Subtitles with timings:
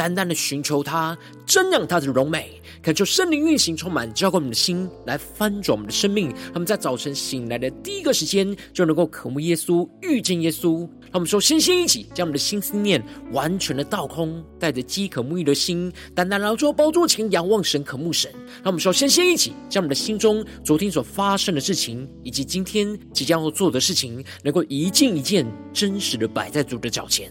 [0.00, 1.14] 单单的寻求他，
[1.46, 6.34] 瞻仰他的荣美，恳求圣灵运行，充满浇灌我们的心，来翻转我们的生命。
[6.54, 10.88] 他们在早晨醒来的第一个时间，就能够渴慕耶稣，遇见耶稣。
[11.12, 16.72] 让我们说，先先一起将我们的心思念完全的倒空，带着饥渴沐浴的心，单单来到主。
[16.72, 18.30] 宝座前仰望神、渴慕神。
[18.62, 26.78] 让我们说，先先一起将我们的心中昨天所发生的事情，以及今天即将要做的事情，能够一件一件真实的摆在主。
[26.78, 27.30] 的脚前。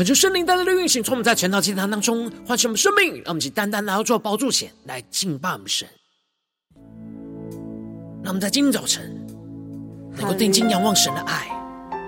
[0.00, 5.86] 恳求圣灵带来的运行，从我们在晨祷祭坛当中唤醒我们生命，让我们一起单单来到主的宝座前来敬拜我们神。
[8.22, 9.14] 让我们在今天早晨
[10.16, 11.48] 能够定睛仰望神的爱。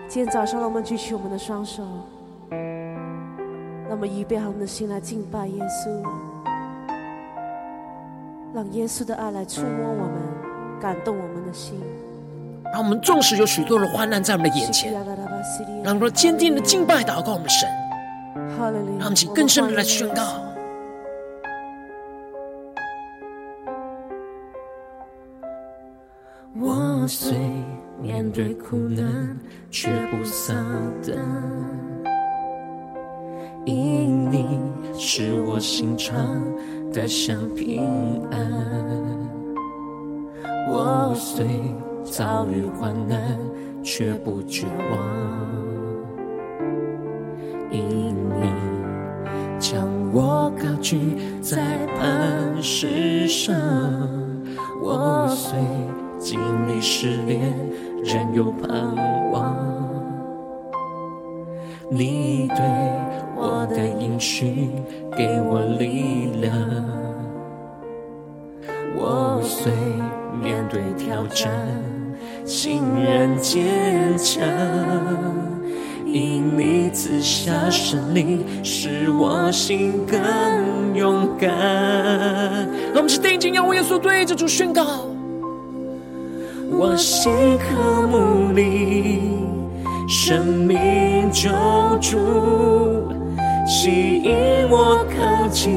[0.09, 1.83] 今天早上，让我们举起我们的双手，
[2.51, 6.03] 让我们预备好我们的心来敬拜耶稣，
[8.55, 11.79] 让耶稣的爱来触摸我们，感动我们的心。
[12.73, 14.91] 让我们纵使有许多的患难在我们的眼前，
[15.85, 17.69] 让我们坚定的敬拜祷告我们的神，
[18.59, 20.23] 让我们请更深的来宣告。
[26.61, 27.37] 我虽
[28.01, 29.37] 面对苦难，
[29.71, 30.57] 却不丧
[31.05, 31.17] 胆，
[33.65, 34.61] 因你
[34.99, 36.17] 是我心常
[36.93, 38.41] 得享平安。
[40.69, 41.47] 我虽
[42.05, 43.39] 遭遇患难，
[43.83, 44.99] 却不绝望，
[47.71, 48.12] 因
[51.41, 53.55] 在磐石上。
[54.81, 55.59] 我虽
[56.19, 57.55] 经历试炼，
[58.05, 58.71] 仍有盼
[59.31, 59.57] 望。
[61.89, 62.59] 你对
[63.37, 64.71] 我的应许，
[65.17, 66.53] 给我力量。
[68.97, 69.73] 我虽
[70.43, 71.51] 面对挑战，
[72.45, 74.43] 欣然坚强，
[76.13, 81.49] 因你赐下神灵，使我心更勇敢。
[81.49, 85.07] 让我们是定睛仰望耶稣，对着主宣告：
[86.71, 89.39] 我心渴慕你，
[90.07, 91.49] 生命救
[91.99, 92.19] 主，
[93.67, 94.37] 吸引
[94.69, 95.73] 我靠近，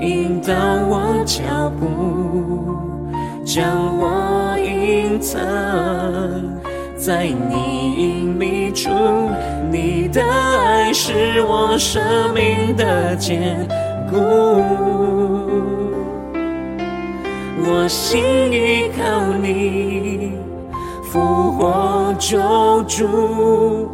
[0.00, 0.54] 引导
[0.88, 1.86] 我脚步。
[3.44, 3.64] 将
[3.98, 5.40] 我隐藏
[7.00, 8.90] 在你隐秘处，
[9.70, 12.02] 你的爱是我生
[12.34, 13.66] 命的坚
[14.10, 14.16] 固。
[17.64, 18.22] 我心
[18.52, 20.34] 依靠你，
[21.10, 22.38] 复活救
[22.82, 23.88] 主，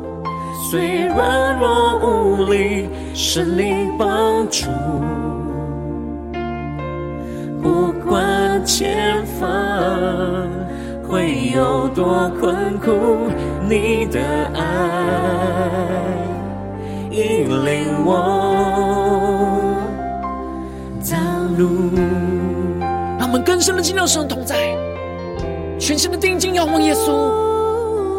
[0.69, 4.67] 虽软弱无力，神灵帮助。
[7.63, 9.47] 不管前方
[11.09, 13.31] 会有多困苦，
[13.69, 14.21] 你的
[14.55, 14.61] 爱
[17.11, 18.13] 引领我
[21.09, 21.17] 道
[21.57, 21.91] 路。
[23.19, 24.77] 让我们更深的进入神同在，
[25.79, 27.07] 全新的定睛仰望耶稣，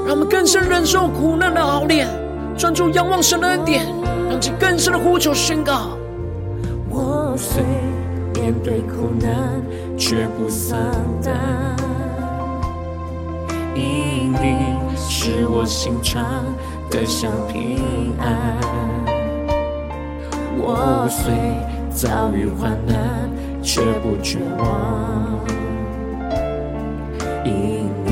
[0.06, 2.07] 让我们更深忍受苦难的熬炼，
[2.57, 3.86] 专注仰望神的恩典，
[4.30, 5.98] 让其更深的呼求宣告。
[6.89, 7.63] 我虽
[8.34, 9.62] 面对苦难，
[9.98, 10.80] 却不丧
[11.22, 11.36] 胆，
[13.77, 16.24] 因你使我心常
[16.89, 17.77] 得享平
[18.19, 18.57] 安。
[20.59, 21.33] 我虽
[21.91, 23.29] 遭遇患难，
[23.62, 25.39] 却不绝望，
[27.45, 28.12] 因你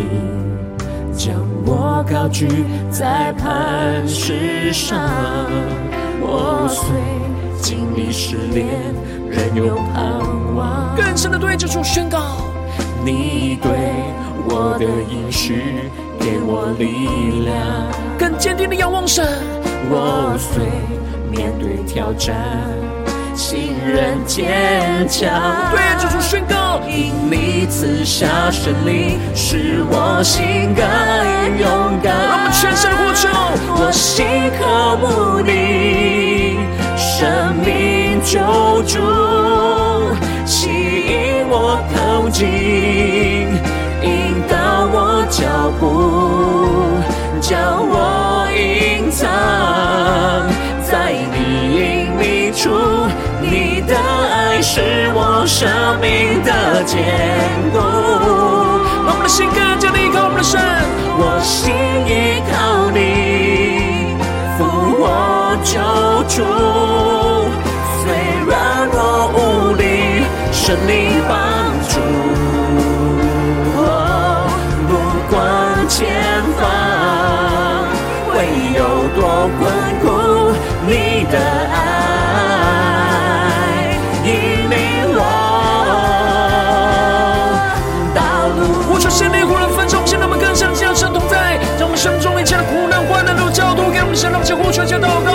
[1.18, 1.36] 将
[1.66, 2.48] 我高举
[2.92, 5.10] 在磐石上。
[6.22, 6.86] 我虽
[7.62, 8.68] 经历试炼，
[9.30, 10.96] 仍有盼望。
[10.96, 12.38] 更深的对着主宣告，
[13.06, 13.70] 你对
[14.50, 17.56] 我的应许给我力量，
[18.18, 19.24] 更坚定的仰望神。
[19.92, 20.66] 我虽
[21.30, 22.36] 面对挑战，
[23.36, 25.30] 心仍坚强。
[25.70, 30.84] 对着主宣告，因你赐下胜利，使我心更
[31.60, 32.12] 勇敢。
[32.12, 33.30] 让我们全身呼求，
[33.78, 34.26] 我心
[34.58, 35.06] 渴慕
[35.46, 36.58] 你，
[36.98, 38.40] 生命救
[38.82, 38.98] 主，
[40.44, 40.85] 吸引
[41.58, 42.46] 我靠近，
[44.04, 44.56] 引导
[44.92, 45.84] 我脚步，
[47.40, 49.24] 将我隐藏
[50.84, 51.36] 在你
[51.80, 52.70] 隐秘处。
[53.42, 55.70] 你的爱是我生
[56.02, 56.94] 命的坚
[57.72, 57.80] 固。
[59.06, 60.60] 让我们的心更加的依靠我们的神，
[61.18, 61.72] 我心
[62.06, 64.18] 依靠你，
[64.58, 64.60] 复
[65.00, 65.80] 活救
[66.28, 66.44] 主，
[70.66, 71.38] 力，圣灵帮
[71.88, 72.00] 助。
[73.78, 74.50] 哦，
[74.88, 74.92] 不
[75.30, 75.38] 管
[75.88, 76.66] 前方
[78.32, 78.34] 会
[78.74, 78.80] 有
[79.14, 79.22] 多
[79.60, 79.62] 困
[80.02, 80.04] 苦，
[80.88, 80.92] 你
[81.32, 81.38] 的
[81.72, 81.78] 爱
[84.24, 84.30] 引
[84.72, 84.76] 领
[85.14, 85.22] 我
[88.16, 88.20] 道
[88.58, 88.60] 路。
[88.90, 95.35] 呼求圣灵，呼来分众，现在我们更深的将神同在，将我们生命中一切的苦难、患难都交托给我们神，让我们先呼求，先祷告。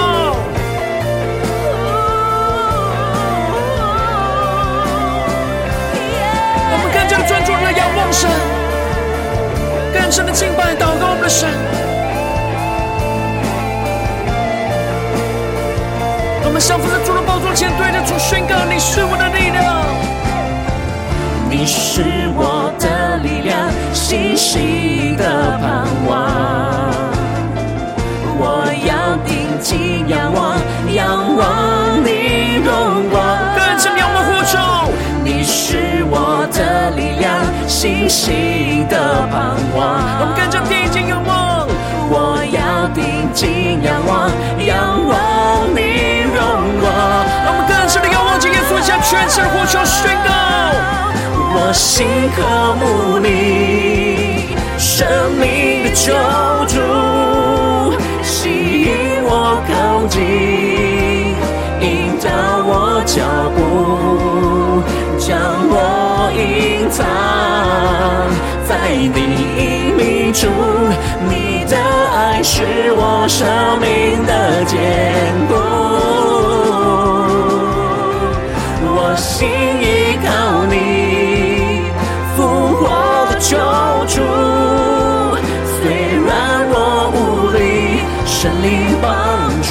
[10.10, 11.48] 更深的敬拜、祷告我们的神。
[16.42, 19.86] 我们降服在主的宝座前，对着主宣告：你是我的力量。
[21.48, 22.02] 你是
[22.34, 26.10] 我的力量，信心的盼望。
[28.36, 30.58] 我要定睛仰望，
[30.92, 33.22] 仰望你荣光。
[33.54, 34.58] 更深仰望呼求，
[35.22, 37.30] 你是我的力量，
[37.68, 38.59] 信心的
[39.30, 39.78] 盼望。
[40.20, 41.66] 我们更加定睛仰望，
[42.10, 44.28] 我要定睛仰望，
[44.58, 44.68] 仰
[45.06, 45.14] 望
[45.74, 46.38] 你荣
[46.80, 46.84] 光。
[47.44, 50.30] 让我们更深的仰望，今天俯下全身的呼求宣告。
[51.52, 52.06] 我心
[52.36, 52.38] 渴
[52.78, 55.06] 慕你，生
[55.38, 56.12] 命的救
[56.66, 56.78] 主，
[58.22, 58.88] 吸引
[59.24, 60.20] 我靠近，
[61.80, 62.28] 引导
[62.66, 63.20] 我脚
[63.56, 64.79] 步，
[65.20, 65.38] 将
[65.68, 67.04] 我隐藏
[68.66, 69.04] 在你
[69.60, 70.48] 隐秘处。
[71.28, 72.64] 你的爱是
[72.96, 73.46] 我生
[73.78, 73.86] 命
[74.26, 74.78] 的坚
[75.46, 75.54] 固，
[78.82, 80.74] 我心依靠你
[82.34, 82.38] 复
[82.76, 82.82] 活
[83.30, 83.38] 的。
[83.40, 83.56] 救
[84.06, 84.22] 主，
[85.76, 85.80] 虽
[86.24, 86.28] 然
[86.70, 86.74] 我
[87.12, 87.18] 无
[87.50, 87.58] 力，
[88.24, 89.08] 神灵帮
[89.62, 89.68] 助。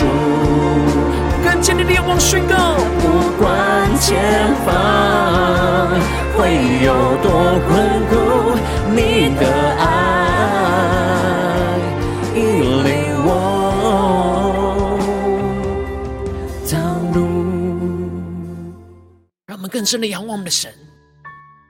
[1.43, 2.55] 更坚定的仰望宣告，
[2.99, 3.03] 不
[3.41, 3.49] 管
[3.99, 4.69] 前方
[6.35, 7.29] 会有多
[7.67, 8.15] 困苦，
[8.95, 9.43] 你的
[9.77, 9.83] 爱
[12.33, 12.39] 引
[12.85, 12.89] 领
[13.25, 13.29] 我
[16.71, 16.73] 道
[17.13, 17.19] 路。
[19.45, 20.73] 让我们更深的仰望我们的神，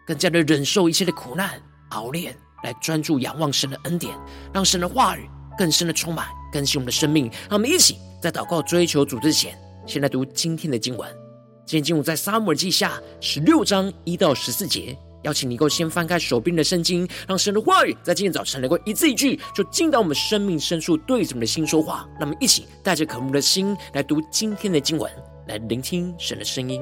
[0.05, 1.49] 更加的忍受一切的苦难。
[1.89, 4.15] 熬炼，来专注仰望神的恩典，
[4.53, 7.25] 让神的话语更深的充满更新我们的生命。
[7.49, 9.57] 让我们一起在祷告追求主之前，
[9.87, 11.18] 先来读今天的经文。
[11.69, 14.97] 今天经文在撒母耳记下十六章一到十四节。
[15.21, 22.09] 邀请你够先翻开手边的圣经，让神的话语在今天早晨能够一字一句，就进到我们生命深处，对着我们的心说话。
[22.19, 25.11] 让我们一起带着渴慕的心来读今天的经文，
[25.47, 26.81] 来聆听神的声音。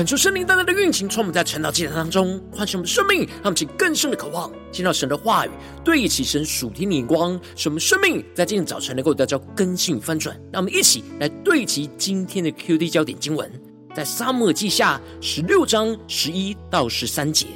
[0.00, 5.50] 恳求圣灵单单的运行，充满在晨祷祭坛当中，唤醒我们生命，让我们更深的渴望见到神的话语，
[5.84, 10.34] 对齐神属天的眼光，使我们生命在今天早晨能够得到更新与翻转。
[10.50, 13.52] 让我们一起来对齐今天的 QD 焦点经文，
[13.94, 17.48] 在撒母记下十六章十一到十三节，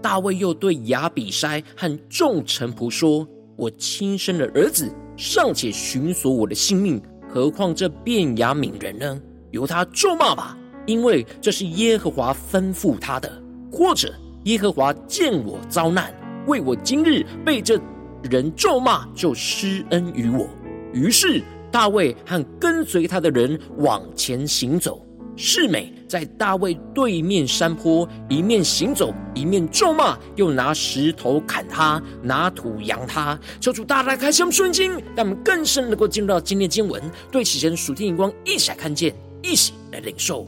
[0.00, 9.20] 大卫又对亚比筛和众臣仆说：“我亲生的儿子尚且寻索我的性命，何况这便雅悯人呢？
[9.50, 13.30] 由他咒骂吧。”因为这是耶和华吩咐他的，
[13.70, 14.12] 或者
[14.44, 16.12] 耶和华见我遭难，
[16.46, 17.80] 为我今日被这
[18.22, 20.48] 人咒骂，就施恩于我。
[20.92, 25.04] 于是大卫和跟随他的人往前行走。
[25.34, 33.38] 示每在大卫对面山坡，一面行走，一面咒骂，又拿石头砍他，拿土扬他。
[33.58, 40.46] 求主大大开箱顺经，让我们更深能够进入到今天经文，对齐神属天眼光，一起来看见，一起来领受。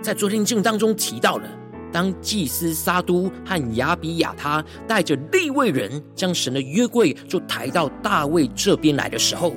[0.00, 1.44] 在昨天经当中提到了，
[1.92, 9.54] 当祭司撒都和亚比亚他带着立位人将神的约柜就抬到大卫这边来的时候，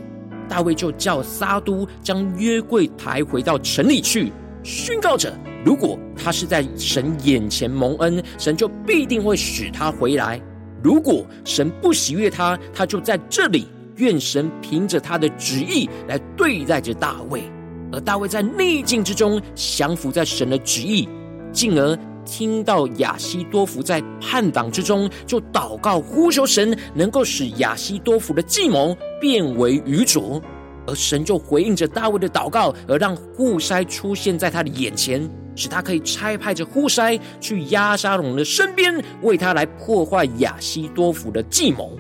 [0.50, 4.32] 大卫就叫撒都将约柜抬回到城里去，
[4.64, 5.32] 宣告着：
[5.64, 10.40] 如果他是在神眼前蒙恩，神就必定会使他回来；
[10.84, 13.68] 如果神不喜悦他，他就在这里。
[13.98, 17.44] 愿神凭着他的旨意来对待着大卫。
[17.92, 21.08] 而大卫在逆境之中降服在神的旨意，
[21.52, 30.42] 进而听到亚西多弗在叛党之中，就祷告呼求神，能够使亚西多弗的计谋变为愚拙。
[30.88, 41.98] 而神就回应着大卫的祷告，而让户筛出现在他的眼前，使他可以差派着户筛去押沙龙的身边，为他来破坏亚西多弗的计谋。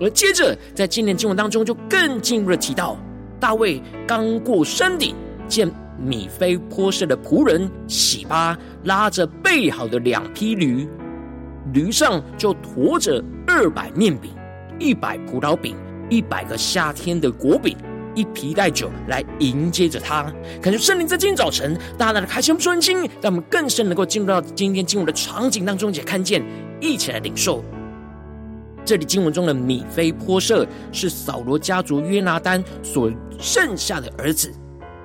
[0.00, 2.96] 而接着在今年经文当中，就更进一步的提到。
[3.38, 5.14] 大卫刚过山顶，
[5.48, 10.88] 见米非波设的仆人洗巴拉着备好的两匹驴，
[11.72, 14.30] 驴上就驮着二百面饼、
[14.78, 15.74] 一百葡萄饼、
[16.10, 17.76] 一百个夏天的果饼、
[18.14, 20.22] 一皮袋酒来迎接着他。
[20.60, 26.42] 感觉圣灵在今天早晨大大的开箱专经，让我们更深能够进入到今天进入的场景当中，也看见，
[26.80, 27.64] 一起来领受。
[28.86, 34.48] 这里经文中的米非波设是扫罗家族约拿单所剩下的儿子，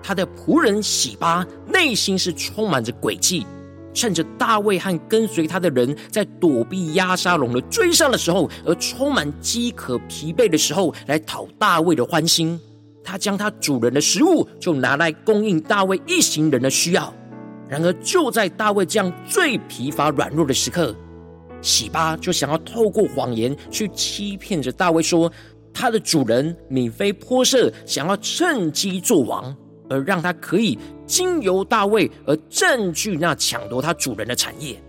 [0.03, 3.43] 他的仆人洗巴内心是充满着诡计，
[3.91, 12.59] 趁着大卫和跟随他的人在躲避押沙龙的追杀的时候，而充满饥渴疲惫的时候，来讨大卫的欢心。
[13.03, 17.11] 他将他主人的食物就拿来供应大卫一行人的需要。
[17.67, 20.95] 然而就在大卫这样最疲乏软弱的时刻，
[21.61, 25.31] 洗巴就想要透过谎言去欺骗着大卫，说
[25.73, 29.55] 他的主人米非波设想要趁机做王，
[29.89, 34.81] 而让他可以经由大卫而占据那抢夺他主人的产业。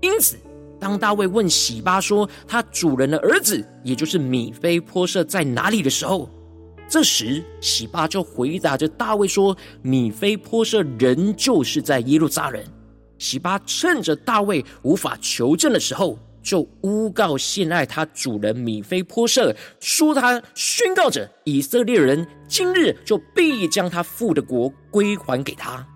[0.00, 0.36] 因此，
[0.78, 6.28] 当大卫问洗巴说他主人的儿子，也就是米非波设在哪里的时候，
[6.88, 12.62] 这时洗巴就回答着大卫说：米非波设仍旧是在耶路撒冷。
[13.20, 25.86] 洗巴趁着大卫无法求证的时候，就诬告陷害他主人米非波设，说他宣告着以色列人今日就必将他父的国归还给他。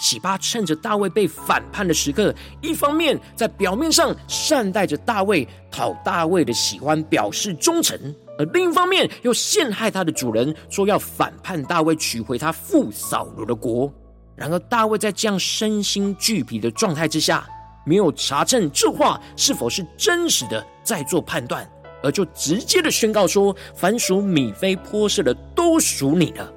[0.00, 7.96] 洗巴趁着大卫被反叛的时刻，一方面在表面上善待着大卫，讨大卫的喜欢，表示忠诚；
[8.36, 13.92] 而另一方面又陷害他的主人，说要反叛大卫，取回他父扫罗的国。
[14.38, 17.44] 然而，大卫在这样身心俱疲的状态之下，
[17.84, 21.68] 没有查证这话是否是真实的，再做判断，
[22.04, 26.54] 而就直接的宣告说：“凡属米非波设的，都属你的。”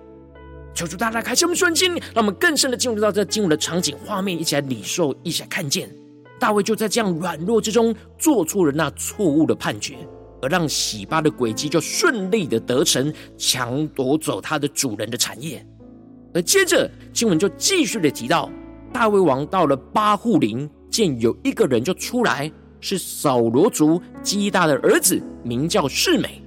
[0.76, 5.90] 求主大大开启我们顺经，让我们更深的进入到这经文的场景画面，一起来领受，一起来看见。
[6.40, 9.96] 大卫就在这样软弱之中，做出了那错误的判决，
[10.42, 15.66] 而让洗巴的诡计就顺利的得逞，抢夺走他的主人的产业。
[16.34, 18.50] 而接着经文就继续的提到，
[18.94, 26.42] 大卫王到了巴户林，见有一个人就出来，是扫罗族基大的儿子，名叫示美。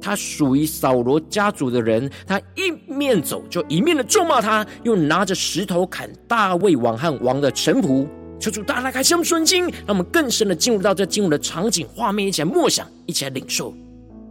[0.00, 8.06] 他属于扫罗家族的人，他一面走就一面的咒骂他，又拿着石头砍大卫王和王的臣仆。
[8.38, 13.74] 求主大大开箱顺经，让我们更深的进入到这经文的场景画面，一起来默想，一起来领受。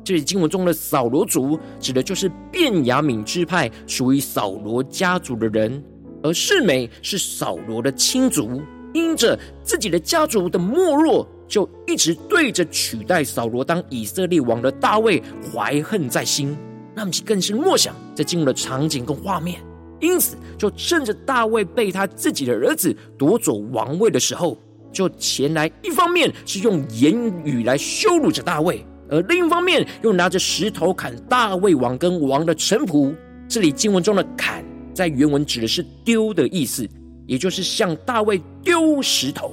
[0.09, 5.83] 这里经文中的扫罗族，指的就是便雅悯支派属于扫罗家族的人，
[6.23, 8.59] 而示美是扫罗的亲族，
[8.91, 15.21] 因着自己的家族的没落，就一直对着取代扫罗当以色列王的大卫
[15.53, 16.57] 怀恨在心。
[16.95, 19.61] 那么，更是默想这进入的场景跟画面，
[19.99, 24.57] 因此就趁着大卫被他自己的儿子夺走王位的时候，
[24.91, 27.13] 就前来，一方面是用言
[27.45, 33.15] 语来羞辱着大卫，而另一方面又拿着石头砍大卫王跟王的臣仆。
[33.47, 34.63] 这里经文中的“砍”
[34.93, 36.87] 在原文指的是丢的意思，
[37.25, 39.51] 也就是向大卫丢石头。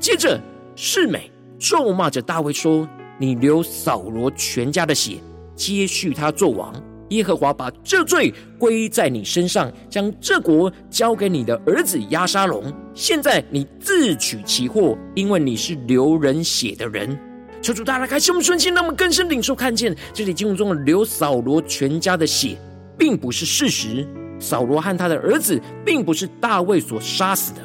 [0.00, 0.40] 接着，
[0.74, 2.88] 示美咒骂着大卫说
[3.20, 5.18] ：“你流扫罗全家的血，
[5.54, 6.72] 接续他做王。
[7.10, 12.72] 耶和华把这罪归在你身上，将这国交给你的儿子押沙龙。
[12.94, 17.18] 现在你自取其祸，因为你是流人血的人。”
[17.60, 22.56] 求主大家开心我们顺心，让我们更深领受看见这里经文中的流扫罗全家的血，
[22.96, 24.06] 并不是事实。
[24.38, 27.60] 扫罗和他的儿子，并不是大卫所杀死的。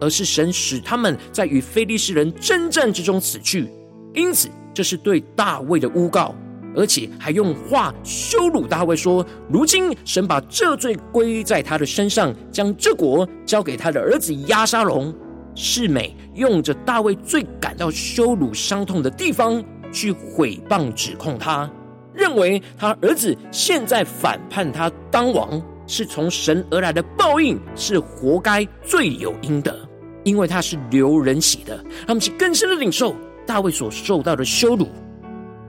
[0.00, 3.68] 而是神使他们在与非利士人征战之中死去，
[4.14, 6.34] 因此这是对大卫的诬告，
[6.74, 15.14] 而且还用话羞辱大卫说：“如今神把这罪归在他的身上，将这国交给他的儿子押沙龙。”
[15.54, 19.62] 示美用着大卫最感到羞辱伤痛的地方
[19.92, 21.70] 去毁谤指控他，
[22.14, 29.76] 认为他儿子现在反叛他当王，是从神而来的报应，是活该罪有应得。
[30.24, 33.12] 因为他是流人血的，他们是更深的领受
[33.44, 34.86] 大卫所受到的羞辱。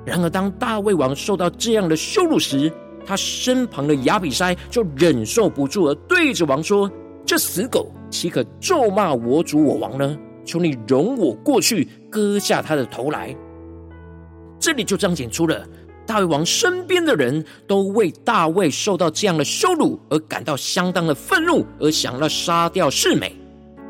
[0.06, 2.72] 然而，当大卫王受到这样的羞辱时，
[3.04, 6.88] 他身旁的亚比筛就忍受不住，而对着王说
[7.34, 10.16] ：“这死狗岂可咒骂我主我王呢？
[10.46, 13.36] 求你容我过去割下他的头来。”
[14.62, 15.68] 这里就彰显出了
[16.06, 23.36] 大卫王身边的人都为大卫受到这样的羞辱而感到相当的愤怒，而想要杀掉示美。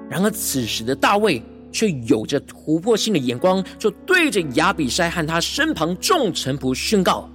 [0.10, 7.30] 然而，此时的大卫却有着突破性的眼光，就对着亚比筛和他身旁众臣仆宣告：“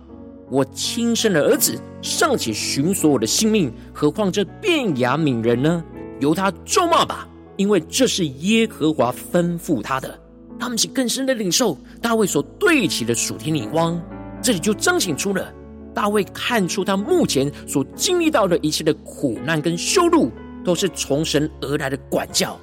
[0.49, 5.85] 我亲生的儿子尚且寻索我的性命，何况这便雅悯人呢？
[6.21, 10.19] 由他咒骂吧，因为这是耶和华吩咐他的。”
[10.61, 14.01] 他们是更深的领受大卫所对齐的属天眼光，
[14.43, 15.55] 这里就彰显出了
[15.95, 20.33] 大卫看出他目前所经历到的一切的苦难跟羞辱，
[20.65, 22.59] 都是从神而来的管教。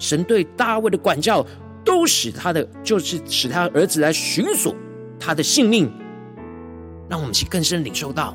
[0.00, 1.46] 神对大卫的管教，
[1.84, 4.74] 都使他的就是使他儿子来寻索
[5.18, 5.88] 他的性命，
[7.08, 8.34] 让我们去更深领受到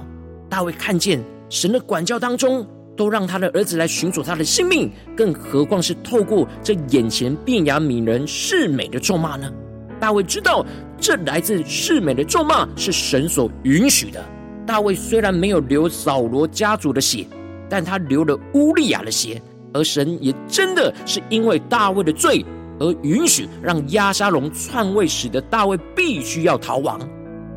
[0.49, 9.51] 大卫看见神的管教当中，都让他的儿子来寻索他的性命，更何况是透过这眼前变雅悯人示美的咒骂呢？
[9.99, 10.65] 大卫知道
[10.99, 14.23] 这来自示美的咒骂是神所允许的。
[14.65, 17.25] 大卫虽然没有流扫罗家族的血，
[17.69, 19.41] 但他流了乌利亚的血。
[19.73, 22.45] 而神也真的是因为大卫的罪
[22.79, 26.99] 而允许让押沙龙篡位，使得大卫必须要逃亡。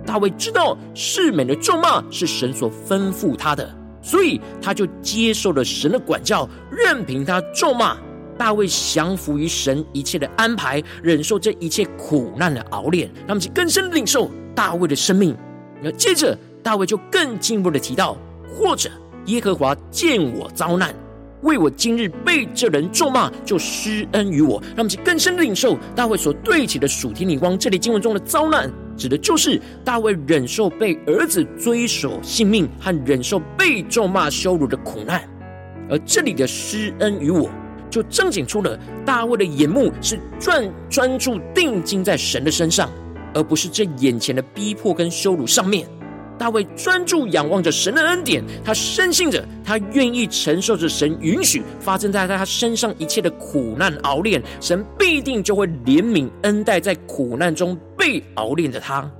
[0.06, 3.70] 大卫知道示美的咒骂是神所吩咐他的，
[4.06, 7.96] 所以他就接受了神的管教，任凭他咒骂。
[8.38, 15.36] 大卫降服于神一切的安排，忍受这一切苦难的熬炼，让我们更深领受大卫的生命。
[15.82, 18.16] 那接着大卫就更进一步的提到，
[18.48, 18.88] 或者
[19.24, 20.94] 耶和华见我遭难。
[21.42, 27.58] 为我今日被这人咒骂，就施恩于我，让我们更深的领受大卫所对起的属天灵光。
[27.58, 35.22] 这里经文中的遭难，指的就是大卫忍受被儿子追索性命和忍受被咒骂羞辱的苦难。
[35.88, 37.48] 而这里的施恩于我，
[37.88, 42.90] 就彰显出了大卫的眼目是专专注定睛在神的身上，
[43.34, 45.86] 而不是这眼前的逼迫跟羞辱上面。
[46.38, 59.10] 大卫专注仰望着神的恩典，他深信着，他愿意承受着神允许发生在他身上一切的苦难熬炼，神必定就会怜悯恩待在苦难中被熬炼的他。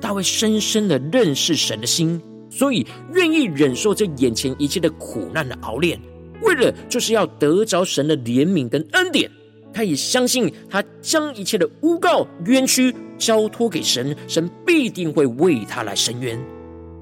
[0.00, 5.98] 大卫深深的认识神的心，所以愿意忍受这眼前一切的苦难的熬炼，
[6.42, 9.30] 为了就是要得着神的怜悯跟恩典。
[9.72, 16.38] 他也相信，他将一切的诬告冤屈交托给神，神必定会为他来伸冤。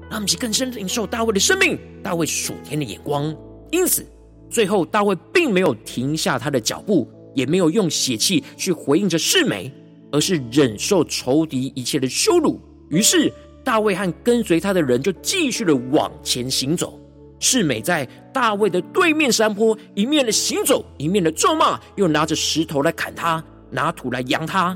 [0.09, 3.35] 让我们去更深领受大卫的生命，大卫属天的眼光。
[3.71, 4.05] 因此，
[4.49, 9.71] 最后大卫并没有停下他的脚步，也没有用血气去回应着示美，
[10.11, 12.59] 而是忍受仇敌一切的羞辱。
[12.89, 13.31] 于是，
[13.65, 16.97] 大卫和跟随他的人就继续的往前行走。
[17.39, 24.67] 示美在大卫的对面山坡，一面的行走，一面的咒骂，又拿着石头来砍他，拿土来扬他。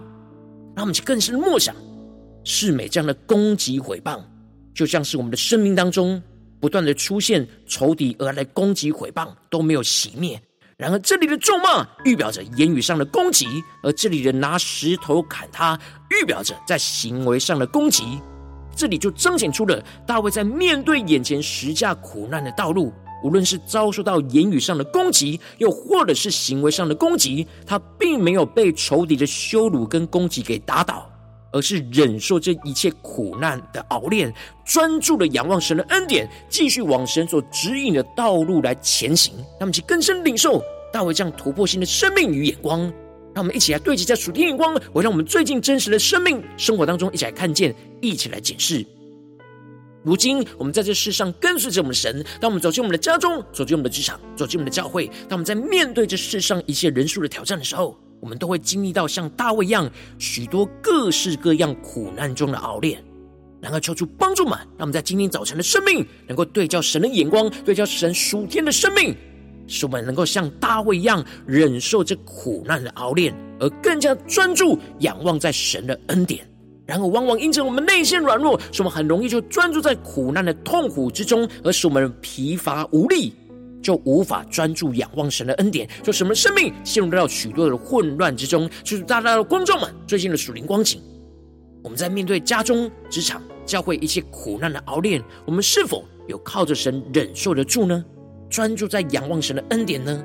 [0.76, 1.74] 让我们去更深的默想，
[2.44, 4.22] 示美这样的攻击毁谤。
[4.74, 6.22] 就像是我们的生命当中
[6.60, 10.42] 不断的出现仇敌而来攻击毁谤都没有熄灭。
[10.78, 13.46] 然而这里的咒骂预表着言语上的攻击，
[13.84, 15.80] 而这里的拿石头砍他
[16.10, 18.20] 预表着在行为上的攻击。
[18.76, 22.92] 这里就彰显出了大卫在面对眼前十架苦难的道路，
[23.24, 31.11] 无论是遭受到言语上的攻击，又或者是行为上的攻击，他并没有被仇敌的羞辱跟攻击给打倒，
[31.52, 34.34] 而是忍受这一切苦难的熬炼，
[34.66, 39.36] 专注的仰望神的恩典，继续往神所指引的道路来前行。
[39.36, 40.62] 让我们去更深领受
[40.92, 42.82] 大卫这样突破性的生命与眼光，
[43.34, 48.86] 让我们一起来对齐在属天眼光，我让我们最近真实的生命生活当中一起来看见，一起来检视。
[50.04, 52.26] 如今，我们在这世上跟随着我们的神。
[52.40, 63.04] 当我们走进我们的家中，走进我们的职场，走进我们的教会，当我们在面对这世上一切人数的挑战的时候，我们都会经历到像大卫一样许多各式各样苦难中的熬炼。
[63.60, 69.16] 然而，求主帮助们，让我们在今天早晨的生命能够对焦神的眼光，对焦神属天的生命，
[69.68, 76.44] 使我们能够像大卫一样忍受这苦难的熬炼，而更加专注仰望在神的恩典。
[76.88, 83.32] 然而，往往因着我们内心软弱，使我们很容易就专注在苦难的痛苦之中，而使我们疲乏无力，
[83.82, 88.70] 就无法专注仰望神的恩典，说什么生命陷入到许多的混乱之中。
[88.84, 91.02] 就是大大的观众们最近的属灵光景，
[91.84, 98.04] 我们在面对家中、职场、教会一切苦难的熬炼，我们是否有靠着神忍受得住呢？
[98.50, 100.24] 专注在仰望神的恩典呢？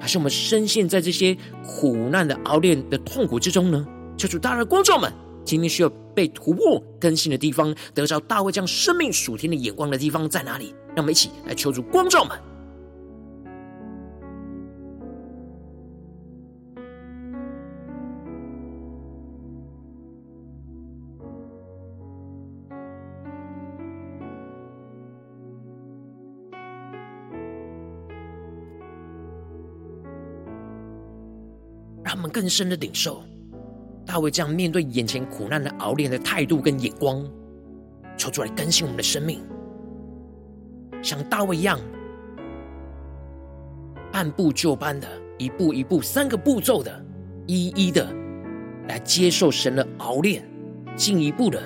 [0.00, 3.86] 还是我们深陷在这些苦难的熬炼的痛苦之中呢？
[4.16, 5.12] 求主大大的观众们。
[5.44, 10.74] 今天需要被突破更新的地方，得着大卫将生命属天的眼光的地方在哪里？
[10.94, 12.38] 让我们一起来求主光照们。
[32.38, 33.20] 更深的领受。
[34.06, 37.28] 大卫这样面对眼前苦难的熬炼的态度跟眼光，
[38.16, 39.40] 求主来更新我们的生命，
[41.02, 41.80] 像大卫一样，
[44.12, 47.04] 按部就班的，一步一步、三个步骤的，
[47.48, 48.06] 一一的
[48.86, 50.48] 来接受神的熬炼，
[50.94, 51.60] 进一步的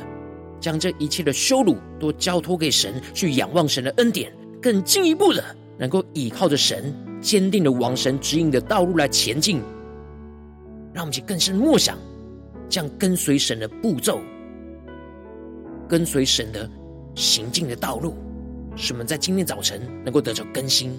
[0.58, 5.44] 将这一切的羞辱都交托给神，去仰望神的恩典，更进一步的
[5.78, 9.60] 能够依靠着神，坚定的往神指引的道路来前进，
[10.92, 11.98] 让我们去更深默想。
[12.68, 14.20] 这样跟随神的步骤，
[15.86, 16.70] 跟随神的
[17.14, 18.14] 行进的道路，
[18.76, 20.98] 使我们在今天早晨能够得着更新。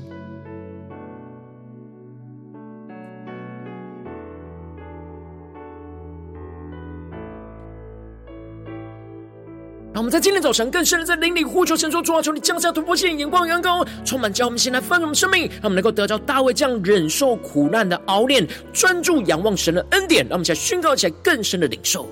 [10.04, 20.26] 我们在今天早晨更深的在灵里呼求神说：主啊，求你降下突破性眼光、眼光，充满叫我们先来翻转我们生命，让我们能够得着大卫这样忍受苦难的熬炼，专注仰望神的恩典。
[20.26, 22.06] 让我们现在宣告起来更深的领受。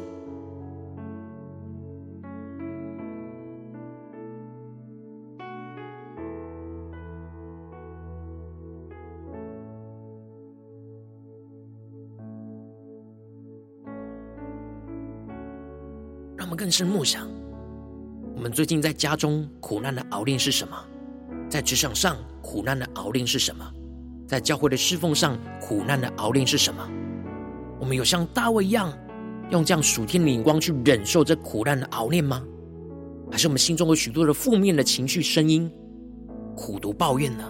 [16.37, 17.27] 让我们更深默想。
[18.41, 20.75] 我们最近在家中苦难的熬炼是什么？
[21.47, 23.63] 在职场上苦难的熬炼是什么？
[24.27, 26.83] 在教会的侍奉上苦难的熬炼是什么？
[27.79, 28.91] 我们有像大卫一样，
[29.51, 32.43] 用这样属天的眼光去忍受这苦难的熬炼吗？
[33.31, 35.71] 还是我们心中有许多的负面的情绪声音，
[36.57, 37.43] 苦毒抱怨呢？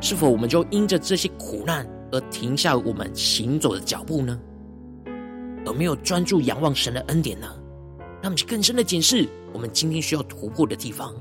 [0.00, 4.40] 是否我们就因着这些苦难而停下我们行走的脚步呢？
[5.66, 7.46] 而没有专注仰望神的恩典呢？
[8.22, 11.14] 让我们去更深的检视我们今天需要突破的地方。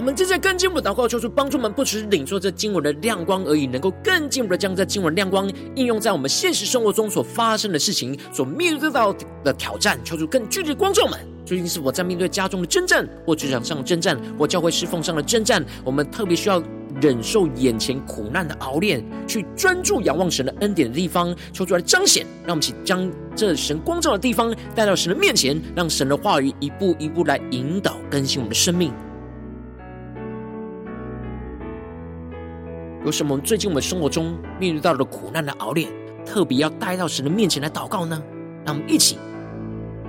[0.00, 10.00] 我们正在更进一步祷告，求主帮助我们，不只是领受这经文的亮光而已，能够更进一步的将这经文亮光应用在我们现实生活中所发生的事情、所面对到的挑战。
[10.02, 15.62] 求主更具体的光照们，究竟是否在面对家中的征战，或职场上的征战，或教会侍奉上的征战？
[15.84, 16.62] 我们特别需要
[17.02, 22.24] 忍受眼前苦难的熬炼，去专注仰望神的恩典的地方，求主来彰显。
[22.46, 28.90] 让我们一起将这神光照的地方带到神的面前，让神的话语一步一步来引导更新我们的生命。
[33.04, 35.90] 有什么最近我们生活中面对到的苦难的熬炼，
[36.26, 38.22] 特别要带到神的面前来祷告呢？
[38.64, 39.16] 让我们一起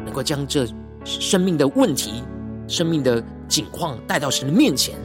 [0.04, 0.68] 能够将这
[1.06, 2.22] 生命的问题、
[2.68, 4.96] 生命的景况带到神的面前。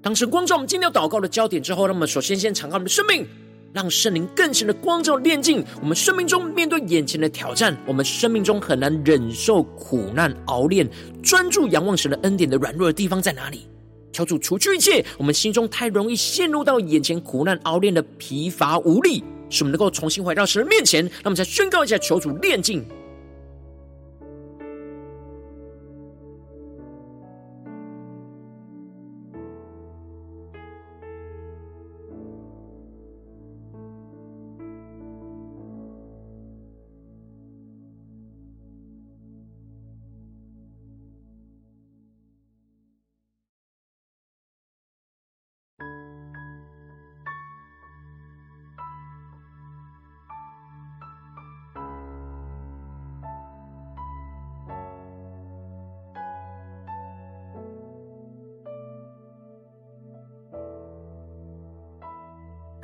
[0.00, 3.26] 当神光照我们今天祷告的焦点之后，那么首先先敞开我们的生命，
[3.72, 10.88] 让圣灵更深的光照炼净我们生命中面对眼前的挑战，我们生命中很难忍受苦难熬炼，
[11.22, 13.68] 专注仰望神的恩典的软弱的地方在哪里？
[14.10, 21.04] 求主除去一切我们心中太容易陷入到眼前苦难熬炼的疲乏无力，使我们能够重新回到神的面前。
[21.04, 22.84] 让我们再宣告一下，求主炼净。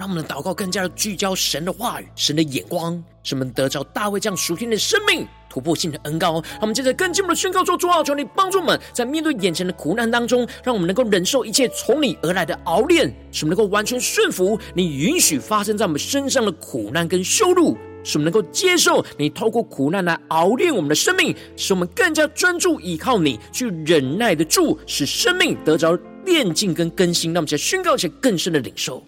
[0.05, 6.33] 让我们的祷告更加的聚焦神的话语、神的眼光，使我们得着大卫这样属天的生命、突破性的恩膏。
[6.33, 27.33] 让我们接着更进一步的宣告说：主啊，求你帮助我们，在面对眼前的苦难当中，让我们能够忍受一切从你而来的熬炼，使我们能够完全顺服你允许发生在我们身上的苦难跟羞辱，使我们能够接受你透过苦难来熬炼我们的生命，使我们更加专注依靠你，去忍耐得住，使生命得着炼净跟更新。
[27.33, 29.03] 让我们在宣告一些更深的领受。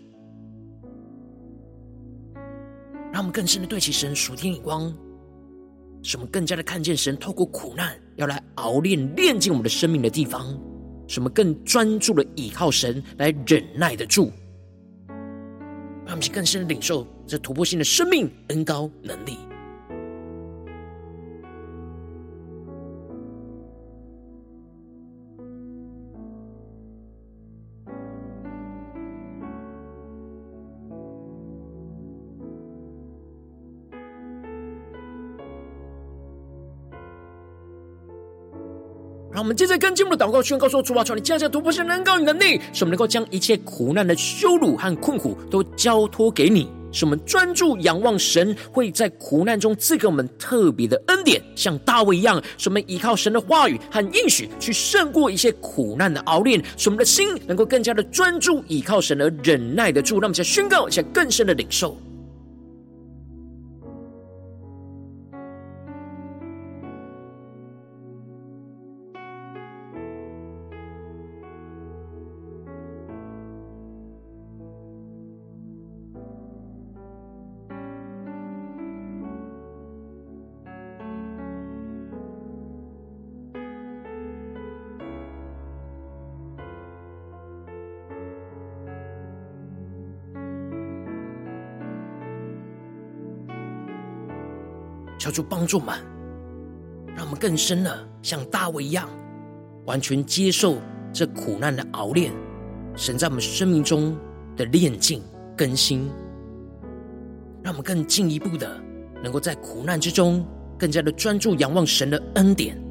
[3.36, 4.90] 更深的对齐神属天眼光，
[6.02, 10.58] 什么更加的看见神透过苦难要来熬炼、炼进我们的生命的地方，
[11.06, 14.32] 什么更专注的倚靠神来忍耐得住，
[15.06, 19.36] 让我们去更深的领受这突破性的生命恩高能力。
[39.36, 60.14] 让我们接着跟进我们的祷告宣告说：主啊，求你加下突破性的恩膏与能力，使我们能够将一切苦难的羞辱和困苦都交托给你，使我们专注仰望神会在苦难中赐给我们特别的恩典，像大卫一样，使我们依靠神的话语和应许去胜过一些苦难的熬炼，使我们的心能够更加的专注依靠神而忍耐得住。
[60.14, 61.94] 让我们再宣告一下更深的领受。
[95.36, 95.94] 主帮助们，
[97.14, 99.06] 让我们更深的像大卫一样，
[99.84, 100.78] 完全接受
[101.12, 102.32] 这苦难的熬炼，
[102.94, 104.16] 神在我们生命中
[104.56, 105.22] 的炼净
[105.54, 106.10] 更新，
[107.62, 108.80] 让我们更进一步的
[109.22, 110.42] 能够在苦难之中
[110.78, 112.82] 更加的专注仰望神的恩典，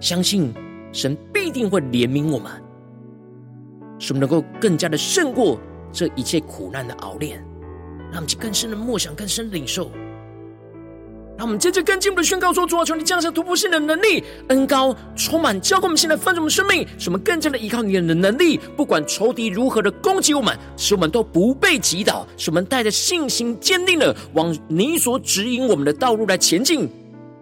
[0.00, 0.54] 相信
[0.90, 2.50] 神必定会怜悯我们，
[3.98, 5.60] 使我们能够更加的胜过
[5.92, 7.36] 这一切苦难的熬炼，
[8.10, 9.90] 让我们去更深的默想，更深的领受。
[11.36, 18.58] 让我们接着更进一步的宣告说：主啊，求你降下突破性的能力、恩膏，充满浇灌我们现在丰盛的生命，使我们更加的依靠你的能力。
[18.74, 26.88] 不管仇敌如何的攻击我们，使我们都不被击倒，使我们带着信心坚定的往你所指引我们的道路来前进，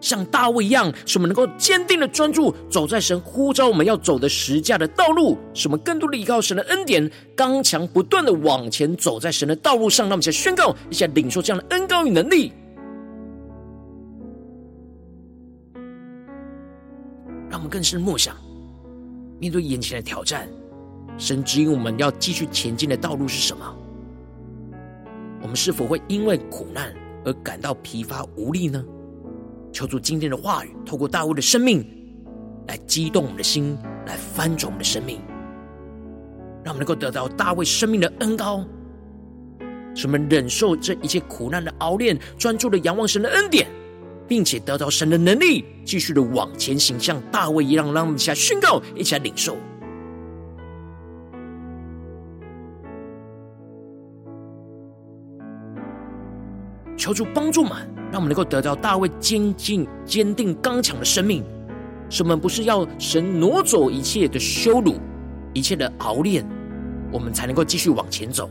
[0.01, 10.07] 像大卫一样，使我们能够坚定的专注走在神呼召我们要走的十架的道路，使我们更多的依靠神的恩典，刚强不断的往前走在神的道路上。
[10.07, 12.51] 让我们先宣告一下，领受这样的恩膏与能力。
[17.65, 18.37] 们更深默想，
[19.41, 20.47] 面对眼前的挑战，
[21.17, 23.75] 神指引我们要继续前进的道路是什么？
[25.41, 28.85] 我们是否会因为苦难而感到疲乏无力呢？
[29.73, 31.83] 求主今天的话语，透过大卫的生命，
[32.69, 35.19] 来激动我们的心，来翻转我们的生命，
[36.63, 38.63] 让我们能够得到大卫生命的恩膏，
[39.95, 43.67] 使我们忍受这一切苦难的熬炼，专注的仰望神的恩典，
[44.27, 49.57] 并且得到神的能力，继续的往前行，像大卫一样，让我们一起来宣告，一起来领受。
[56.97, 57.77] 求主帮助我们，
[58.11, 61.45] 让我们能够得到大卫坚定、坚定、刚强的生命。
[62.09, 64.95] 使我们不是要神挪走一切的羞辱、
[65.53, 66.47] 一切的熬炼，
[67.11, 68.49] 我们才能够继续往前走，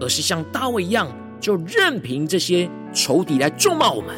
[0.00, 4.14] 而是像大卫一样，就任凭这些仇敌来咒骂我们，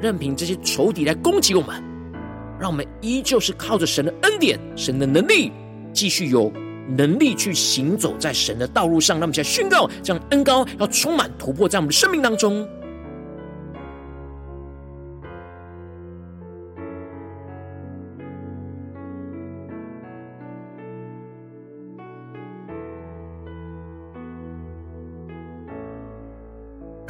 [0.00, 1.82] 任凭这些仇敌来攻击我们，
[2.58, 5.52] 让我们依旧是靠着神的恩典、神的能力，
[5.92, 6.52] 继续有
[6.96, 9.16] 能力去行走在神的道路上。
[9.18, 12.66] 让我们现在宣告，这样恩高要充满突破在我们的生命当中。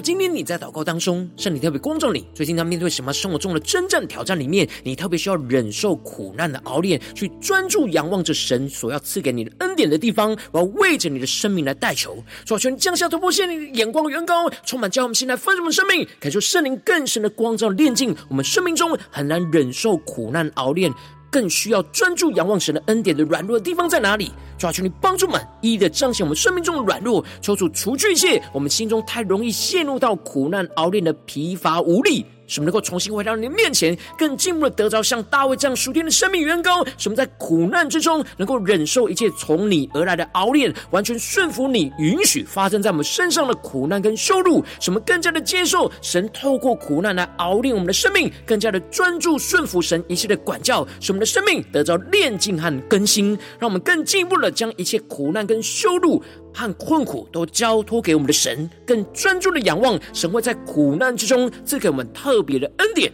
[0.00, 20.92] 今天你在祷告当中，圣灵特别光照你，最近在面对什么生活中的真正挑战里面，你特别需要忍受苦难的熬炼，去专注仰望着神所要赐给你的恩典的地方，我要为着你的生命来代求，求求你降下突破线，的眼光远高，充满叫我们心来丰盛的生命，感受圣灵更深的光照炼净我们生命中很难忍受苦难熬炼。
[21.30, 24.32] 更需要专注仰望神的恩典的软弱的地方在哪里？
[24.58, 32.26] 抓住你帮助们一一的彰显我们生命中的软弱，求主除去一切我们心中太容易陷入到苦难熬炼的疲乏无力。
[32.48, 36.84] 什么能够重新回到你的面前，更进一步的得着像大卫这样属天的生命员工。
[36.96, 44.64] 什么在苦难之中能够忍受一切从你而来的熬炼，完全顺服你允许发生在我们身上的苦难跟羞辱。
[44.80, 53.38] 什么更加的接受神透过苦难来熬炼我们的生命，更加的专注顺服神一切的管教，使我们的生命得着炼净和更新。
[53.58, 56.22] 让我们更进一步的将一切苦难跟羞辱
[56.58, 63.12] 和困苦都交托给我们的神，更专注的仰望神会在苦难之中赐给我们特别的恩典。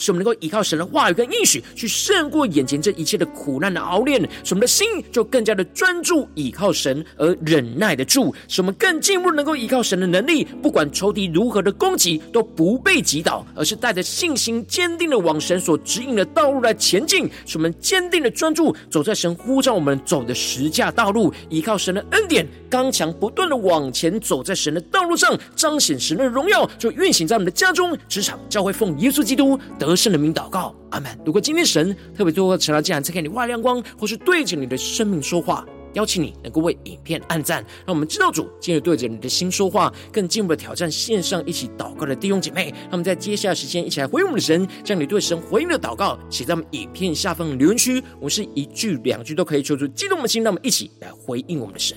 [0.00, 31.10] 使我们能够依靠神的话语跟应许，去胜过眼前这一切的苦难的熬炼，使我们的心就更加的专注依靠神而忍耐得住，使我们更进一步能够依靠神的能力，不管仇敌如何的攻击，都不被击倒，而是带着信心坚定的往神所指引的道路来前进，使我们坚定的专注走在神呼召我们走的十架道路，依靠神的恩典，刚强不断的往前走在神的道路上，彰显神的荣耀，就运行在我们的家中、职场、教会，奉耶稣基督得得胜的名祷告，阿门。
[31.26, 42.72] 如果今天神特别透过神的这样赐给你外亮光，或是对着你的生命说话，邀请你能够为影片按赞，让我们知道主今日对着你的心说话，更进一步的挑战线上一起祷告的弟兄姐妹。
[42.88, 51.96] 那么在接下来时间一起来回应我们的神，将你对神回应的祷告写在我们影片下方的留言区，我们是一句两句都可以求出激动的心，让我们一起来回应我们的神。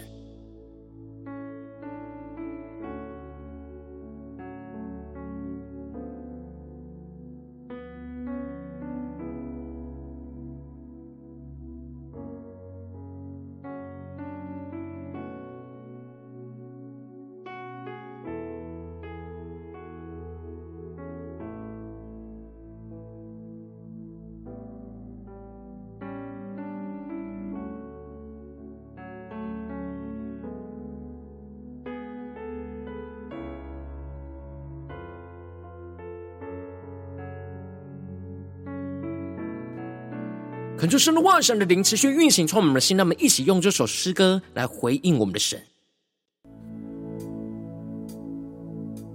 [40.83, 45.57] 恳求圣的话语、神的灵持续运行，从我们的心，那么一起用这首诗歌来回应我们的神。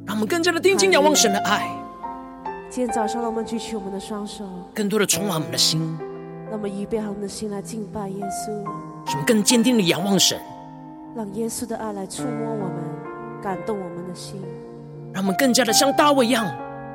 [0.06, 1.68] 让我们更加的定睛仰望神的爱。
[2.70, 5.94] 今天早上，让我们举起我们的双手，更多的充满我们的心。
[6.46, 8.46] 让我们预备好我们的心来敬拜耶稣。
[9.10, 10.40] 什么更坚定的仰望神，
[11.14, 14.40] 让耶稣的爱来触摸我们，感动我们的心。
[15.12, 16.50] 让我们更加的像大卫一样，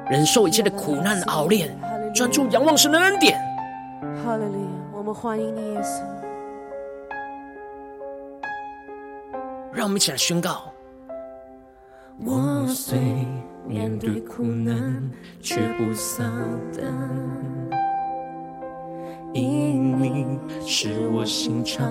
[0.09, 1.69] 忍受一切的苦难熬炼，
[2.15, 3.39] 专注仰望神的恩典。
[4.25, 4.62] 哈利路亚！
[5.13, 6.01] 我们欢迎你，耶稣。
[9.71, 10.73] 让我们一起来宣告。
[12.25, 12.97] 我虽
[13.67, 15.07] 面对苦难，
[15.39, 16.25] 却不丧
[16.75, 16.91] 胆，
[19.33, 21.85] 因你是我心常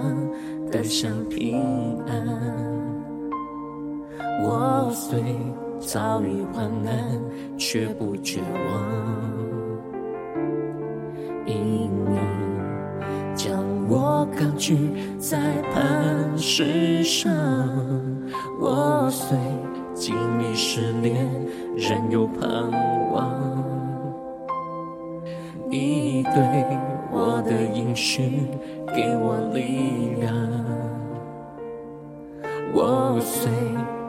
[0.72, 1.62] 得享平
[2.08, 2.26] 安。
[4.42, 5.22] 我虽
[5.78, 6.92] 遭遇患难，
[7.56, 8.82] 却不绝望，
[11.46, 11.81] 因
[14.26, 14.76] 高举
[15.18, 15.38] 在
[15.72, 17.32] 磐石上。
[18.60, 19.36] 我虽
[19.94, 21.26] 经历试炼，
[21.76, 22.70] 仍有盼
[23.12, 23.30] 望。
[25.68, 26.66] 你对
[27.10, 28.48] 我的应许，
[28.94, 30.34] 给我力量。
[32.74, 33.50] 我虽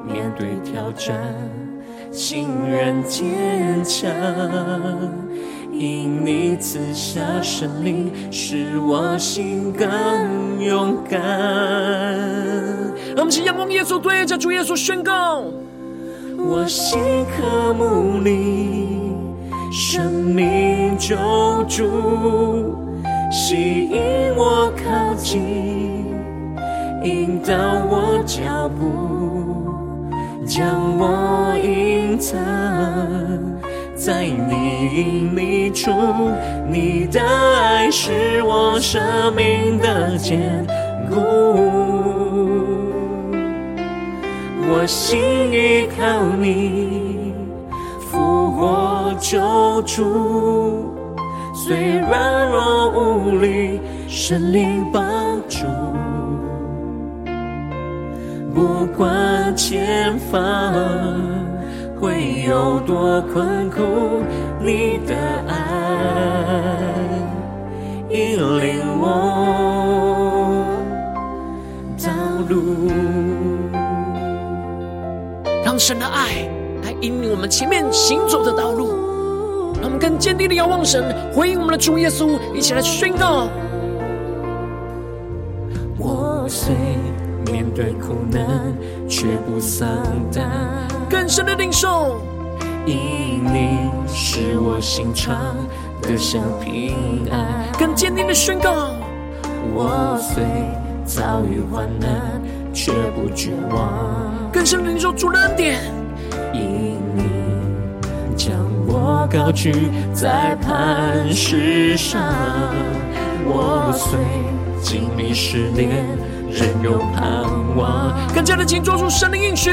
[0.06, 1.16] 面对挑战，
[2.12, 4.10] 心仍坚强，
[5.74, 11.20] 因你赐下圣灵，使我心更勇敢。
[13.16, 15.44] 让我们请仰望耶稣，对着主耶稣宣告。
[16.38, 17.00] 我心
[17.36, 19.16] 渴慕你，
[19.72, 21.16] 生命救
[21.68, 22.76] 主，
[23.32, 24.02] 吸引
[24.36, 26.06] 我靠近，
[27.04, 27.54] 引导
[27.90, 29.66] 我脚步，
[30.46, 30.66] 将
[30.98, 32.40] 我隐藏
[34.06, 35.90] 在你隐秘处。
[36.70, 39.02] 你的爱是我生
[39.34, 40.68] 命的坚
[41.10, 41.22] 固。
[44.68, 45.22] 我心
[45.54, 47.34] 依靠你，
[48.12, 50.94] 复活救主，
[51.54, 53.80] 虽软弱无力，
[54.10, 55.02] 神灵帮
[55.48, 55.66] 助。
[58.54, 60.74] 不管前方
[62.04, 63.80] 会有多困苦，
[64.60, 65.16] 你的
[65.48, 65.56] 爱
[68.10, 70.66] 引领我
[71.98, 72.12] 道
[72.50, 72.92] 路。
[75.64, 76.46] 让神的爱
[76.84, 78.90] 来引领我们前面行走的道路，
[79.76, 83.48] 让我们更坚定的仰望神，回应我们的主耶稣，一起来宣告。
[85.98, 86.76] 我虽
[87.46, 88.46] 面对苦难，
[89.08, 89.88] 却不丧
[90.34, 90.44] 胆，
[91.14, 92.20] 更深的领受，
[92.88, 92.96] 因
[93.44, 95.56] 你使我心常
[96.02, 98.96] 得享平安，更坚定的宣告。
[99.76, 100.44] 我虽
[101.06, 102.42] 遭遇患难，
[102.74, 104.50] 却不绝望。
[104.52, 105.84] 更深领受主的恩典，
[106.52, 107.24] 因你
[108.36, 108.56] 将
[108.88, 109.72] 我高举
[110.16, 112.24] 在磐石上，
[113.46, 114.20] 我虽
[114.82, 115.90] 经历试炼，
[116.50, 117.44] 仍有盼
[117.78, 118.12] 望。
[118.34, 119.70] 更加的紧抓住神的应许，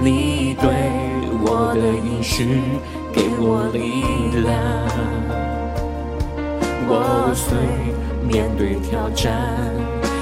[0.00, 0.68] 你对
[1.42, 2.60] 我的应许
[3.12, 4.02] 给我力
[4.42, 4.54] 量。
[6.88, 7.56] 我虽
[8.22, 9.32] 面对挑战，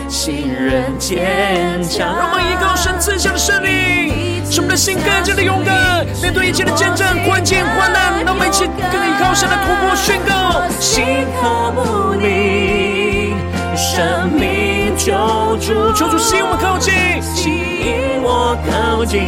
[0.08, 2.06] 信任坚强。
[2.16, 8.24] 让我们依靠神赐下的胜利，使我们的心更加的勇敢，面对一切的见证、困境、患难。
[8.24, 10.66] 让我们一起更依靠神的突破宣告。
[10.80, 11.04] 心
[11.40, 13.34] 渴慕你，
[13.76, 16.92] 生命求主，求主吸引我靠近，
[17.22, 19.20] 吸引我靠近，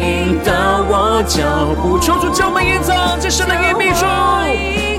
[0.00, 0.52] 引导
[0.88, 1.44] 我脚
[1.80, 1.98] 步。
[1.98, 4.04] 求主将我们隐藏在神的隐秘处，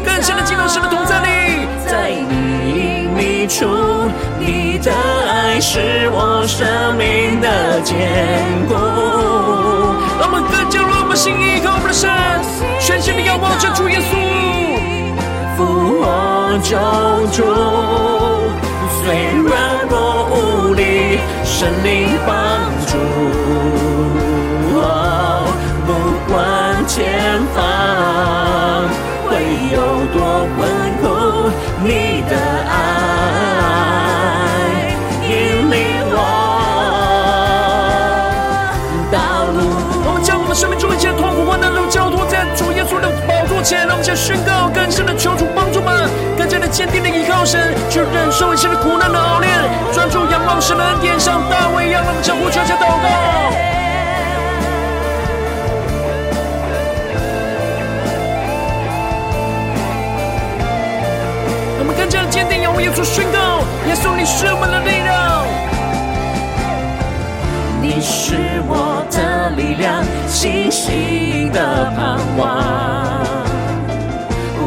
[0.05, 2.29] 更深的进入神的同在里，在你
[2.69, 3.65] 隐秘处，
[4.39, 7.97] 你的爱是我生命的坚
[8.67, 8.75] 固。
[10.19, 12.09] 让我们更加让我们心意靠我们的神，
[12.79, 14.15] 全心的仰望着主耶稣，
[15.57, 15.65] 复
[15.99, 16.77] 活救
[17.31, 17.43] 主，
[19.07, 22.35] 虽软弱无力，圣灵帮
[22.87, 22.97] 助。
[24.75, 25.47] 哦，
[25.85, 25.89] 不
[26.29, 26.35] 管
[26.85, 27.63] 前方
[29.23, 29.29] 会
[29.71, 29.79] 有
[30.11, 30.19] 多
[30.57, 30.67] 困
[30.99, 31.07] 苦，
[31.85, 31.87] 你
[32.27, 32.35] 的
[32.67, 32.75] 爱
[35.23, 35.31] 引
[35.71, 35.73] 领
[36.11, 36.19] 我
[39.09, 39.15] 道
[39.55, 39.57] 路。
[40.05, 45.46] 我们将我们生命中一切痛苦患难都交托在主耶稣的宝座前，让我们先宣告，更深的求主帮助，
[46.77, 49.51] 坚定的依靠神，去忍受一切的苦难的熬炼，
[49.91, 53.07] 专注仰望神的恩典，像大卫一样，让我们将呼求下祷告。
[61.79, 65.47] 我们更加的坚定，仰望耶稣宣告，耶稣你是我们的力量。
[67.81, 73.46] 你你是我的力量，信心的盼望。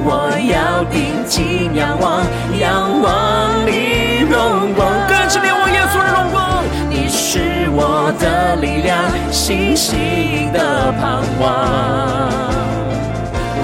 [0.02, 2.24] 我要定睛仰望，
[2.58, 6.64] 仰望你荣光，更深仰望耶稣的荣光。
[6.88, 8.98] 你是我的力量，
[9.30, 11.48] 信心的盼望。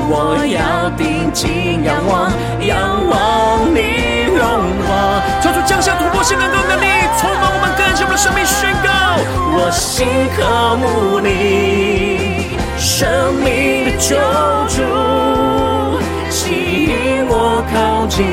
[0.09, 2.31] 我要定睛仰望，
[2.61, 2.77] 仰
[3.09, 4.41] 望你荣
[4.87, 5.23] 光。
[5.43, 6.87] 求主降下突破性的能力，
[7.19, 8.89] 充满我们更新我们的生命，宣告
[9.59, 10.07] 我心
[10.37, 14.15] 渴慕你，生命的救
[14.69, 14.83] 主，
[17.39, 18.25] 我靠近，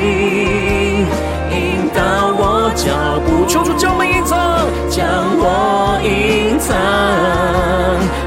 [1.52, 2.00] 引导
[2.38, 3.44] 我脚步。
[3.46, 5.04] 求主将我隐藏，将
[5.36, 6.74] 我隐藏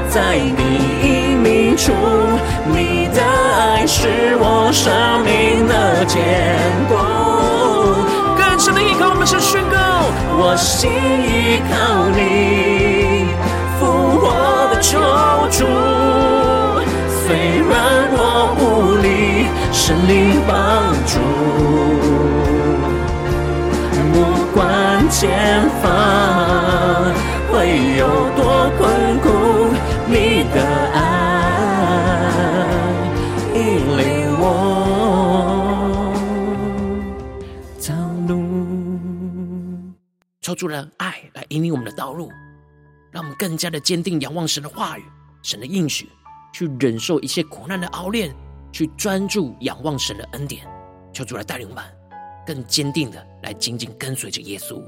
[0.08, 0.62] 在你
[1.02, 1.90] 隐秘处。
[2.70, 3.20] 你的
[3.58, 6.14] 爱是我生命的坚
[6.88, 6.94] 固，
[8.36, 9.76] 更深的依靠，我们是宣告，
[10.38, 13.34] 我心依靠你，
[13.80, 13.82] 复
[14.20, 14.30] 活
[14.72, 14.94] 的救
[15.50, 16.37] 主。
[19.48, 21.18] 力，圣灵帮助，
[24.12, 24.16] 不
[24.54, 25.84] 管前方
[27.50, 29.28] 会有多困苦，
[30.06, 30.56] 你的
[30.94, 31.08] 爱。
[40.40, 42.32] 求主的爱来引领我们的道路，
[43.10, 45.04] 让我们更加的坚定仰望神的话语、
[45.42, 46.08] 神的应许，
[46.54, 48.34] 去忍受一切苦难的熬炼，
[48.72, 50.66] 去专注仰望神的恩典。
[51.12, 51.84] 求主来带领我们，
[52.46, 54.82] 更坚定的来紧紧跟随着耶稣。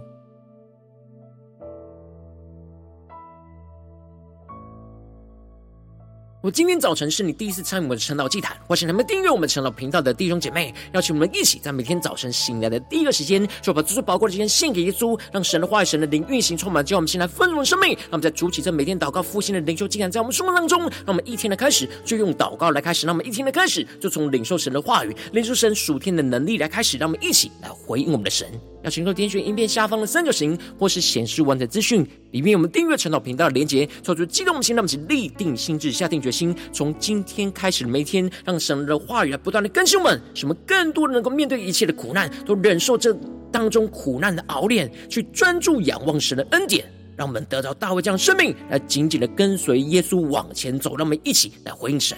[6.43, 17.91] 我今天早晨是你第一次参与我的晨祷祭坛，欢迎你们订阅我们晨祷频道的弟兄姐妹，邀请我们一起在每天早晨醒来的第一个时间，就把这最宝贵的时间献给耶稣，让神的话语、神的灵运行充满，叫我们先来丰盛的生命。
[17.91, 28.49] 让我们在主起这每天祷告复兴的灵修祭坛，在我们生活当中，让我们一天的开始就用祷告来开始，让我们一天的开始就从领受神的话语、领受神属天的能力来开始，让我们一起来回应我们的神。
[28.83, 43.15] 要请求点选影片下方的三角形，或是显示完整资讯里面有，我们订阅陈祷频道的连结，抽出激动的心，让我们立定心智，下定决心，从今天开始每天，让神的话语来不断的更新我们，使我们更多的能够面对一切的苦难，都忍受这
[43.53, 46.85] 当中苦难的熬炼，去专注仰望神的恩典，
[47.17, 51.53] 让我们得到大卫这样生命，来紧紧的跟随耶稣往前走，让我们一起。
[51.65, 52.17] 来回应神。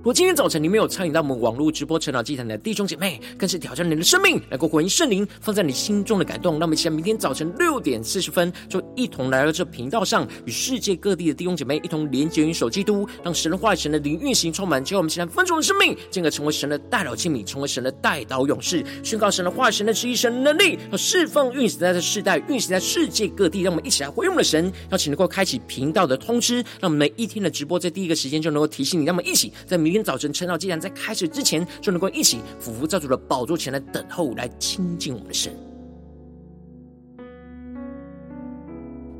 [0.00, 6.58] 如果今天早晨你没有参与到我们网络直播晨祷祭坛的弟兄姐妹，更是挑战你的生命，能够回应圣灵放在你心中的感动。
[6.58, 23.60] 那么，现在明天早晨六点四十分，就一同来到这频道上，与世界各地的弟兄姐妹一同连结、云手基督，让神的话语、神的灵运行充满，结果我们现在分众的生命，进而成为神的代祷器皿，成为神的代祷勇士，宣告神的话语、神的旨意、神的能力和释放运行在这世代，运行在世界各地。
[23.60, 29.04] 让我们一起来回应我们的神，邀请能够开启频道的通知，让我们每一天的直播在第一个时间就能够提醒你。
[29.04, 29.89] 让我们一起在明。
[29.90, 35.52] 明天早晨，晨祷，既然在开始之前，就能够一起俯伏在主的宝座前来等候，来亲近我们的神。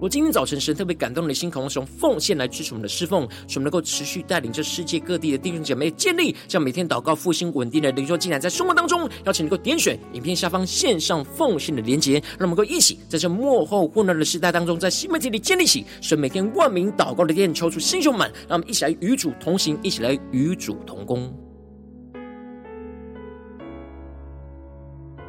[0.00, 21.30] 我今天早晨，神特别感动的心，渴望使用奉献来支持我们的侍奉，使我们能够持续带领着世界各地的弟兄姐妹建立，将每天祷告复兴稳定的灵修进展，在生活当中，邀请能够点选影片下方线上奉献的连结，让我们能够一起在这幕后混乱的时代当中，在新媒体里建立起神每天万名祷告的殿，求出弟兄们，让我们一起来与主同行，一起来与主同工。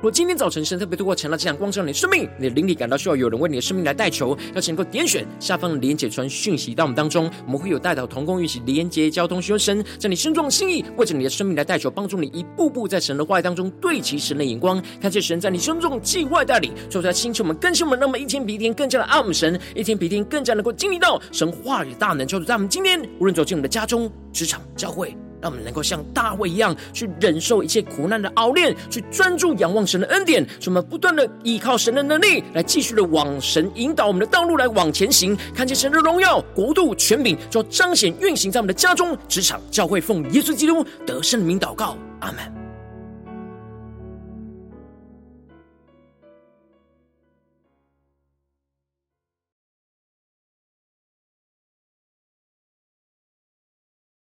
[0.02, 25.16] 若今天早晨神特别透过晨祷这样光照你的生命，你的灵里感到需要有人为你的生命来代求，邀请能够点选下方的连结传讯息到我们当中，我们会有代祷同工一起连结交通，修神在你心中的心意，为着你的生命来代求，帮助你一步步在神的话语当中对齐神的眼光，看见神在你心中计划带领，就在星球们更新我们，那么一天比一天更加的爱我们神，一天比一天更加能够经历到神话语的大能，就在我们今天无论走进我们的家中、职场、教会。
[25.42, 42.61] 让我们能够像大卫一样，去忍受一切苦难的熬炼，去专注仰望神的恩典，我们不断的依靠神的能力，来继续的往神引导我们的道路来往前行，看见神的荣耀、国度、权柄，就彰显运行在我们的家中、职场、教会，奉耶稣基督得胜的名祷告，阿门。